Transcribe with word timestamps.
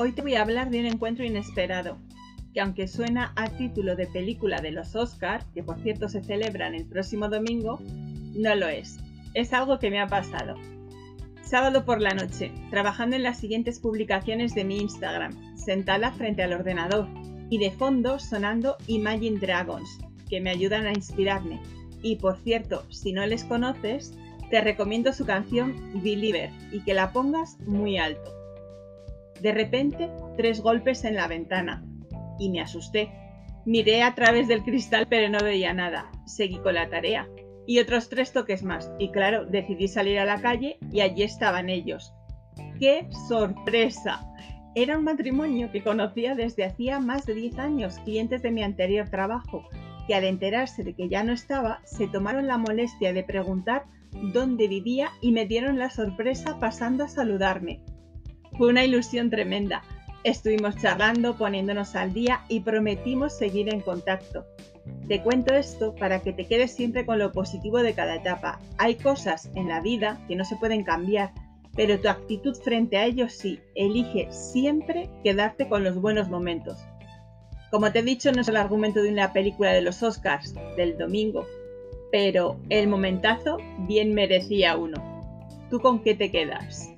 Hoy 0.00 0.12
te 0.12 0.22
voy 0.22 0.36
a 0.36 0.42
hablar 0.42 0.70
de 0.70 0.78
un 0.78 0.86
encuentro 0.86 1.24
inesperado, 1.24 1.98
que 2.54 2.60
aunque 2.60 2.86
suena 2.86 3.32
a 3.34 3.48
título 3.48 3.96
de 3.96 4.06
película 4.06 4.60
de 4.60 4.70
los 4.70 4.94
Oscars, 4.94 5.44
que 5.52 5.64
por 5.64 5.80
cierto 5.80 6.08
se 6.08 6.22
celebran 6.22 6.76
el 6.76 6.86
próximo 6.86 7.28
domingo, 7.28 7.80
no 8.32 8.54
lo 8.54 8.68
es. 8.68 9.00
Es 9.34 9.52
algo 9.52 9.80
que 9.80 9.90
me 9.90 9.98
ha 9.98 10.06
pasado. 10.06 10.54
Sábado 11.42 11.84
por 11.84 12.00
la 12.00 12.14
noche, 12.14 12.52
trabajando 12.70 13.16
en 13.16 13.24
las 13.24 13.40
siguientes 13.40 13.80
publicaciones 13.80 14.54
de 14.54 14.62
mi 14.62 14.78
Instagram, 14.78 15.34
sentada 15.56 16.12
frente 16.12 16.44
al 16.44 16.52
ordenador 16.52 17.08
y 17.50 17.58
de 17.58 17.72
fondo 17.72 18.20
sonando 18.20 18.76
Imagine 18.86 19.40
Dragons, 19.40 19.98
que 20.30 20.40
me 20.40 20.50
ayudan 20.50 20.86
a 20.86 20.92
inspirarme. 20.92 21.60
Y 22.02 22.14
por 22.18 22.36
cierto, 22.36 22.84
si 22.88 23.12
no 23.12 23.26
les 23.26 23.44
conoces, 23.44 24.16
te 24.48 24.60
recomiendo 24.60 25.12
su 25.12 25.26
canción 25.26 25.74
Believer 26.04 26.50
y 26.70 26.84
que 26.84 26.94
la 26.94 27.12
pongas 27.12 27.58
muy 27.66 27.98
alto. 27.98 28.37
De 29.40 29.52
repente, 29.52 30.10
tres 30.36 30.60
golpes 30.60 31.04
en 31.04 31.14
la 31.14 31.28
ventana. 31.28 31.84
Y 32.38 32.50
me 32.50 32.60
asusté. 32.60 33.10
Miré 33.64 34.02
a 34.02 34.14
través 34.14 34.48
del 34.48 34.62
cristal 34.62 35.06
pero 35.08 35.28
no 35.28 35.38
veía 35.38 35.72
nada. 35.72 36.10
Seguí 36.26 36.58
con 36.58 36.74
la 36.74 36.88
tarea. 36.88 37.28
Y 37.66 37.80
otros 37.80 38.08
tres 38.08 38.32
toques 38.32 38.62
más. 38.62 38.90
Y 38.98 39.10
claro, 39.10 39.44
decidí 39.44 39.88
salir 39.88 40.18
a 40.18 40.24
la 40.24 40.40
calle 40.40 40.78
y 40.90 41.00
allí 41.00 41.22
estaban 41.22 41.68
ellos. 41.68 42.14
¡Qué 42.80 43.08
sorpresa! 43.28 44.24
Era 44.74 44.96
un 44.96 45.04
matrimonio 45.04 45.72
que 45.72 45.82
conocía 45.82 46.34
desde 46.34 46.64
hacía 46.64 47.00
más 47.00 47.26
de 47.26 47.34
10 47.34 47.58
años, 47.58 47.98
clientes 48.04 48.42
de 48.42 48.52
mi 48.52 48.62
anterior 48.62 49.08
trabajo, 49.08 49.64
que 50.06 50.14
al 50.14 50.24
enterarse 50.24 50.84
de 50.84 50.94
que 50.94 51.08
ya 51.08 51.24
no 51.24 51.32
estaba, 51.32 51.80
se 51.84 52.06
tomaron 52.06 52.46
la 52.46 52.58
molestia 52.58 53.12
de 53.12 53.24
preguntar 53.24 53.86
dónde 54.32 54.68
vivía 54.68 55.10
y 55.20 55.32
me 55.32 55.46
dieron 55.46 55.78
la 55.78 55.90
sorpresa 55.90 56.58
pasando 56.60 57.04
a 57.04 57.08
saludarme. 57.08 57.82
Fue 58.58 58.70
una 58.70 58.84
ilusión 58.84 59.30
tremenda. 59.30 59.84
Estuvimos 60.24 60.76
charlando, 60.76 61.36
poniéndonos 61.36 61.94
al 61.94 62.12
día 62.12 62.40
y 62.48 62.58
prometimos 62.58 63.38
seguir 63.38 63.72
en 63.72 63.80
contacto. 63.80 64.44
Te 65.06 65.22
cuento 65.22 65.54
esto 65.54 65.94
para 65.94 66.20
que 66.20 66.32
te 66.32 66.46
quedes 66.46 66.74
siempre 66.74 67.06
con 67.06 67.20
lo 67.20 67.30
positivo 67.30 67.78
de 67.78 67.94
cada 67.94 68.16
etapa. 68.16 68.58
Hay 68.76 68.96
cosas 68.96 69.48
en 69.54 69.68
la 69.68 69.80
vida 69.80 70.20
que 70.26 70.34
no 70.34 70.44
se 70.44 70.56
pueden 70.56 70.82
cambiar, 70.82 71.30
pero 71.76 72.00
tu 72.00 72.08
actitud 72.08 72.56
frente 72.56 72.96
a 72.96 73.04
ellos 73.04 73.32
sí. 73.32 73.60
Elige 73.76 74.26
siempre 74.32 75.08
quedarte 75.22 75.68
con 75.68 75.84
los 75.84 75.94
buenos 75.94 76.28
momentos. 76.28 76.78
Como 77.70 77.92
te 77.92 78.00
he 78.00 78.02
dicho, 78.02 78.32
no 78.32 78.40
es 78.40 78.48
el 78.48 78.56
argumento 78.56 79.00
de 79.02 79.12
una 79.12 79.32
película 79.32 79.72
de 79.72 79.82
los 79.82 80.02
Oscars 80.02 80.52
del 80.76 80.98
domingo, 80.98 81.46
pero 82.10 82.58
el 82.70 82.88
momentazo 82.88 83.58
bien 83.86 84.14
merecía 84.14 84.76
uno. 84.76 84.96
¿Tú 85.70 85.78
con 85.78 86.02
qué 86.02 86.16
te 86.16 86.32
quedas? 86.32 86.97